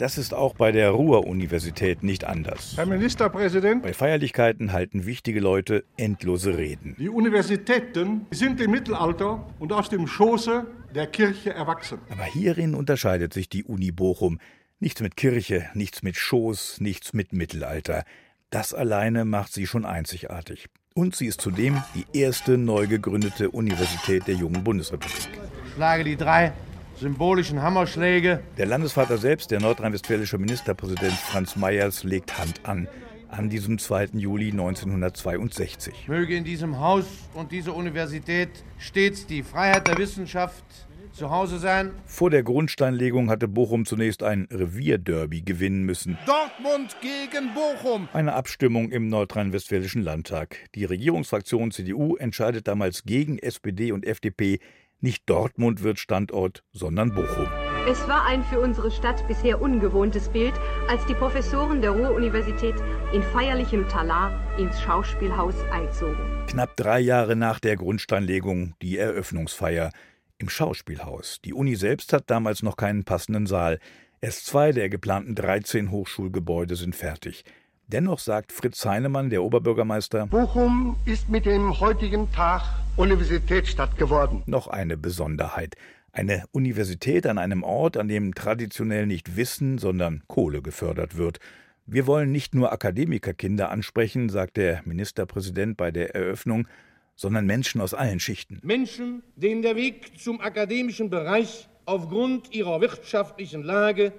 Das 0.00 0.16
ist 0.16 0.32
auch 0.32 0.54
bei 0.54 0.72
der 0.72 0.92
Ruhr-Universität 0.92 2.02
nicht 2.02 2.24
anders. 2.24 2.72
Herr 2.74 2.86
Ministerpräsident, 2.86 3.82
Bei 3.82 3.92
Feierlichkeiten 3.92 4.72
halten 4.72 5.04
wichtige 5.04 5.40
Leute 5.40 5.84
endlose 5.98 6.56
Reden. 6.56 6.96
die 6.98 7.10
Universitäten 7.10 8.24
sind 8.30 8.62
im 8.62 8.70
Mittelalter 8.70 9.46
und 9.58 9.74
aus 9.74 9.90
dem 9.90 10.06
Schoße 10.06 10.64
der 10.94 11.06
Kirche 11.06 11.52
erwachsen. 11.52 11.98
Aber 12.08 12.24
hierin 12.24 12.74
unterscheidet 12.74 13.34
sich 13.34 13.50
die 13.50 13.62
Uni 13.62 13.92
Bochum. 13.92 14.38
Nichts 14.78 15.02
mit 15.02 15.18
Kirche, 15.18 15.68
nichts 15.74 16.02
mit 16.02 16.16
Schoß, 16.16 16.80
nichts 16.80 17.12
mit 17.12 17.34
Mittelalter. 17.34 18.04
Das 18.48 18.72
alleine 18.72 19.26
macht 19.26 19.52
sie 19.52 19.66
schon 19.66 19.84
einzigartig. 19.84 20.68
Und 20.94 21.14
sie 21.14 21.26
ist 21.26 21.42
zudem 21.42 21.82
die 21.94 22.18
erste 22.18 22.56
neu 22.56 22.86
gegründete 22.86 23.50
Universität 23.50 24.26
der 24.26 24.34
jungen 24.34 24.64
Bundesrepublik. 24.64 25.28
Schlage 25.74 26.04
die 26.04 26.16
drei 26.16 26.54
symbolischen 27.00 27.62
Hammerschläge. 27.62 28.42
Der 28.58 28.66
Landesvater 28.66 29.16
selbst, 29.16 29.50
der 29.50 29.60
nordrhein-westfälische 29.60 30.36
Ministerpräsident 30.36 31.14
Franz 31.14 31.56
Meyers, 31.56 32.04
legt 32.04 32.38
Hand 32.38 32.60
an. 32.64 32.88
An 33.28 33.48
diesem 33.48 33.78
2. 33.78 34.08
Juli 34.14 34.50
1962. 34.50 36.08
Möge 36.08 36.36
in 36.36 36.44
diesem 36.44 36.78
Haus 36.78 37.06
und 37.32 37.52
dieser 37.52 37.74
Universität 37.74 38.50
stets 38.78 39.26
die 39.26 39.42
Freiheit 39.42 39.86
der 39.86 39.96
Wissenschaft 39.98 40.64
zu 41.12 41.30
Hause 41.30 41.58
sein. 41.58 41.92
Vor 42.06 42.28
der 42.30 42.42
Grundsteinlegung 42.42 43.30
hatte 43.30 43.48
Bochum 43.48 43.86
zunächst 43.86 44.22
ein 44.22 44.46
Revierderby 44.50 45.42
gewinnen 45.42 45.84
müssen. 45.84 46.18
Dortmund 46.26 46.96
gegen 47.00 47.54
Bochum. 47.54 48.08
Eine 48.12 48.34
Abstimmung 48.34 48.90
im 48.90 49.08
nordrhein-westfälischen 49.08 50.02
Landtag. 50.02 50.56
Die 50.74 50.84
Regierungsfraktion 50.84 51.70
CDU 51.70 52.16
entscheidet 52.16 52.68
damals 52.68 53.04
gegen 53.04 53.38
SPD 53.38 53.92
und 53.92 54.04
FDP. 54.04 54.58
Nicht 55.02 55.22
Dortmund 55.30 55.82
wird 55.82 55.98
Standort, 55.98 56.62
sondern 56.72 57.14
Bochum. 57.14 57.48
Es 57.88 58.06
war 58.06 58.26
ein 58.26 58.44
für 58.44 58.60
unsere 58.60 58.90
Stadt 58.90 59.26
bisher 59.26 59.62
ungewohntes 59.62 60.28
Bild, 60.28 60.52
als 60.88 61.06
die 61.06 61.14
Professoren 61.14 61.80
der 61.80 61.92
Ruhr-Universität 61.92 62.74
in 63.14 63.22
feierlichem 63.22 63.88
Talar 63.88 64.38
ins 64.58 64.78
Schauspielhaus 64.82 65.54
einzogen. 65.72 66.44
Knapp 66.46 66.76
drei 66.76 67.00
Jahre 67.00 67.34
nach 67.34 67.60
der 67.60 67.76
Grundsteinlegung 67.76 68.74
die 68.82 68.98
Eröffnungsfeier 68.98 69.90
im 70.36 70.50
Schauspielhaus. 70.50 71.40
Die 71.46 71.54
Uni 71.54 71.76
selbst 71.76 72.12
hat 72.12 72.28
damals 72.28 72.62
noch 72.62 72.76
keinen 72.76 73.04
passenden 73.04 73.46
Saal. 73.46 73.78
Erst 74.20 74.44
zwei 74.44 74.72
der 74.72 74.90
geplanten 74.90 75.34
13 75.34 75.90
Hochschulgebäude 75.90 76.76
sind 76.76 76.94
fertig. 76.94 77.44
Dennoch 77.86 78.18
sagt 78.18 78.52
Fritz 78.52 78.84
Heinemann, 78.84 79.30
der 79.30 79.42
Oberbürgermeister, 79.42 80.26
Bochum 80.26 80.96
ist 81.06 81.30
mit 81.30 81.46
dem 81.46 81.80
heutigen 81.80 82.30
Tag 82.30 82.62
Universitätsstadt 82.96 83.96
geworden. 83.96 84.42
noch 84.46 84.66
eine 84.66 84.96
Besonderheit. 84.96 85.76
Eine 86.12 86.44
Universität 86.52 87.26
an 87.26 87.38
einem 87.38 87.62
Ort, 87.62 87.96
an 87.96 88.08
dem 88.08 88.34
traditionell 88.34 89.06
nicht 89.06 89.36
Wissen, 89.36 89.78
sondern 89.78 90.22
Kohle 90.26 90.60
gefördert 90.60 91.16
wird. 91.16 91.38
Wir 91.86 92.06
wollen 92.06 92.32
nicht 92.32 92.54
nur 92.54 92.72
Akademikerkinder 92.72 93.70
ansprechen, 93.70 94.28
sagt 94.28 94.56
der 94.56 94.82
Ministerpräsident 94.84 95.76
bei 95.76 95.90
der 95.90 96.14
Eröffnung, 96.14 96.66
sondern 97.14 97.46
Menschen 97.46 97.80
aus 97.80 97.94
allen 97.94 98.20
Schichten. 98.20 98.60
Menschen, 98.62 99.22
denen 99.36 99.62
der 99.62 99.76
Weg 99.76 100.18
zum 100.18 100.40
akademischen 100.40 101.10
Bereich 101.10 101.68
aufgrund 101.84 102.54
ihrer 102.54 102.80
wirtschaftlichen 102.80 103.62
Lage 103.62 104.12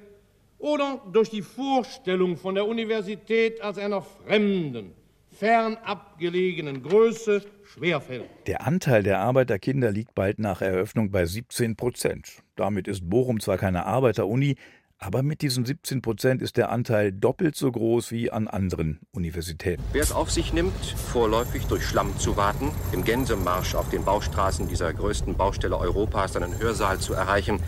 oder 0.57 1.01
durch 1.11 1.29
die 1.29 1.41
Vorstellung 1.41 2.37
von 2.37 2.55
der 2.55 2.67
Universität 2.67 3.61
als 3.61 3.77
einer 3.77 4.01
fremden, 4.01 4.93
fernab 5.41 6.19
gelegenen 6.19 6.83
Größe 6.83 7.41
schwerfällt. 7.63 8.29
Der 8.45 8.67
Anteil 8.67 9.01
der 9.01 9.21
Arbeiterkinder 9.21 9.91
liegt 9.91 10.13
bald 10.13 10.37
nach 10.37 10.61
Eröffnung 10.61 11.09
bei 11.09 11.25
17 11.25 11.75
Prozent. 11.75 12.43
Damit 12.55 12.87
ist 12.87 13.09
Bochum 13.09 13.39
zwar 13.39 13.57
keine 13.57 13.87
Arbeiteruni, 13.87 14.55
aber 14.99 15.23
mit 15.23 15.41
diesen 15.41 15.65
17 15.65 16.03
Prozent 16.03 16.43
ist 16.43 16.57
der 16.57 16.69
Anteil 16.69 17.11
doppelt 17.11 17.55
so 17.55 17.71
groß 17.71 18.11
wie 18.11 18.29
an 18.29 18.47
anderen 18.47 18.99
Universitäten. 19.13 19.81
Wer 19.93 20.03
es 20.03 20.11
auf 20.11 20.29
sich 20.29 20.53
nimmt, 20.53 20.79
vorläufig 21.11 21.65
durch 21.65 21.87
Schlamm 21.87 22.15
zu 22.19 22.37
warten, 22.37 22.69
im 22.91 23.03
Gänsemarsch 23.03 23.73
auf 23.73 23.89
den 23.89 24.05
Baustraßen 24.05 24.67
dieser 24.67 24.93
größten 24.93 25.35
Baustelle 25.35 25.75
Europas 25.79 26.35
einen 26.35 26.59
Hörsaal 26.59 26.99
zu 26.99 27.15
erreichen, 27.15 27.59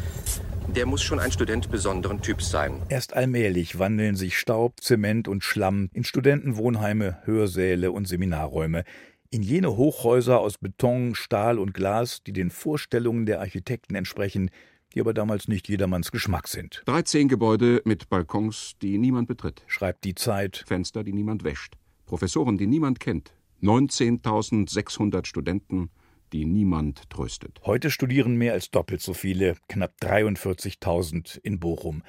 der 0.68 0.86
muss 0.86 1.02
schon 1.02 1.20
ein 1.20 1.32
Student 1.32 1.70
besonderen 1.70 2.22
Typs 2.22 2.50
sein. 2.50 2.82
Erst 2.90 3.14
allmählich 3.14 3.80
wandeln 3.80 4.16
sich 4.16 4.38
Staub, 4.38 4.82
Zement 4.82 5.28
und 5.28 5.44
Schlamm 5.44 5.90
in 5.94 6.04
Studentenwohnheime, 6.04 7.20
Hörsäle 7.26 7.92
und 7.92 8.08
Seminarräume, 8.08 8.84
in 9.30 9.42
jene 9.42 9.76
Hochhäuser 9.76 10.40
aus 10.40 10.58
Beton, 10.58 11.16
Stahl 11.16 11.58
und 11.60 11.74
Glas, 11.74 12.24
die 12.24 12.34
den 12.34 12.50
Vorstellungen 12.50 13.26
der 13.26 13.40
Architekten 13.40 13.96
entsprechen, 13.96 14.50
die 14.94 15.00
aber 15.00 15.14
damals 15.14 15.48
nicht 15.48 15.68
jedermanns 15.68 16.12
Geschmack 16.12 16.48
sind, 16.48 16.84
13 16.86 17.28
Gebäude 17.28 17.82
mit 17.84 18.10
Balkons, 18.10 18.74
die 18.82 18.98
niemand 18.98 19.28
betritt. 19.28 19.64
schreibt 19.68 20.04
die 20.04 20.16
Zeit. 20.16 20.64
Fenster, 20.68 21.04
die 21.04 21.14
niemand 21.14 21.44
wäscht. 21.44 21.76
Professoren, 22.06 22.58
die 22.58 22.68
niemand 22.68 23.00
kennt. 23.00 23.34
19.600 23.64 25.26
Studenten, 25.26 25.90
die 26.34 26.46
niemand 26.46 27.10
tröstet. 27.10 27.62
Heute 27.64 27.92
studieren 27.92 28.36
mehr 28.36 28.54
als 28.54 28.72
doppelt 28.72 29.02
so 29.02 29.14
viele, 29.14 29.56
knapp 29.70 29.94
43.000 30.02 31.40
in 31.44 31.60
Bochum. 31.60 32.02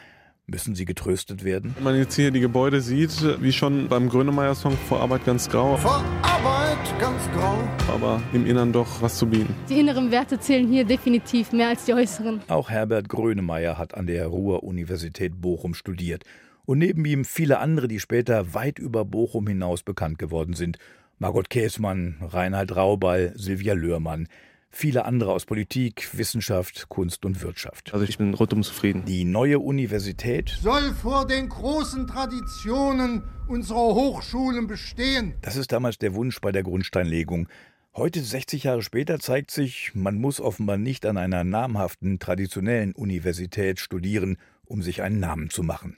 Müssen 0.47 0.75
sie 0.75 0.85
getröstet 0.85 1.43
werden? 1.45 1.73
Wenn 1.77 1.85
man 1.85 1.97
jetzt 1.97 2.15
hier 2.17 2.31
die 2.31 2.41
Gebäude 2.41 2.83
sieht, 2.83 3.41
wie 3.43 3.53
schon 3.53 3.89
beim 3.89 4.11
Grönemeyer-Song 4.11 4.77
vor 4.89 5.01
Arbeit 5.01 5.25
ganz 5.25 5.49
grau, 5.49 5.77
Vor 5.79 6.05
Arbeit 6.23 6.79
ganz 7.01 7.23
grau. 7.33 7.57
aber 7.89 8.23
im 8.35 8.45
Innern 8.47 8.71
doch 8.73 9.01
was 9.01 9.17
zu 9.17 9.27
bieten. 9.27 9.55
Die 9.71 9.79
inneren 9.81 10.11
Werte 10.11 10.39
zählen 10.39 10.71
hier 10.71 10.85
definitiv 10.85 11.53
mehr 11.53 11.69
als 11.69 11.87
die 11.87 11.95
äußeren. 11.95 12.41
Auch 12.49 12.69
Herbert 12.69 13.09
Grönemeyer 13.09 13.79
hat 13.79 13.95
an 13.95 14.07
der 14.07 14.27
Ruhr-Universität 14.27 15.41
Bochum 15.41 15.73
studiert. 15.73 16.25
Und 16.67 16.79
neben 16.79 17.05
ihm 17.07 17.25
viele 17.25 17.59
andere, 17.59 17.89
die 17.89 18.01
später 18.01 18.53
weit 18.55 18.79
über 18.79 19.05
Bochum 19.07 19.47
hinaus 19.47 19.83
bekannt 19.83 20.19
geworden 20.19 20.53
sind. 20.55 20.79
Margot 21.19 21.49
Käßmann, 21.49 22.17
Reinhard 22.21 22.75
Raubal, 22.77 23.33
Silvia 23.37 23.75
Löhrmann. 23.75 24.29
Viele 24.71 25.05
andere 25.05 25.33
aus 25.33 25.47
Politik, 25.47 26.09
Wissenschaft, 26.19 26.89
Kunst 26.89 27.25
und 27.25 27.41
Wirtschaft. 27.43 27.95
Also 27.95 28.05
ich 28.05 28.19
bin 28.19 28.35
rundum 28.35 28.65
zufrieden. 28.65 29.05
Die 29.07 29.25
neue 29.25 29.61
Universität, 29.61 30.59
Soll 30.61 30.93
vor 30.95 31.27
den 31.27 31.49
großen 31.49 32.09
Traditionen 32.09 33.23
unserer 33.47 33.95
Hochschulen 33.95 34.67
bestehen. 34.67 35.35
das 35.43 35.55
ist 35.57 35.71
damals 35.71 35.99
der 35.99 36.15
Wunsch 36.15 36.41
bei 36.41 36.51
der 36.51 36.65
Grundsteinlegung. 36.65 37.49
Heute, 37.95 38.21
60 38.21 38.65
Jahre 38.65 38.83
später, 38.83 39.21
zeigt 39.21 39.53
sich, 39.53 39.93
man 39.95 40.17
muss 40.17 40.41
offenbar 40.41 40.79
nicht 40.79 41.07
an 41.07 41.17
einer 41.17 41.45
namhaften, 41.45 42.19
traditionellen 42.19 42.93
Universität 42.93 43.79
studieren, 43.79 44.37
um 44.67 44.83
sich 44.83 45.03
einen 45.03 45.21
Namen 45.21 45.51
zu 45.51 45.63
machen. 45.63 45.93